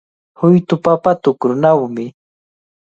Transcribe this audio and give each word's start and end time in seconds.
Huytu 0.39 0.75
papa 0.85 1.11
tukrunawmi. 1.23 2.05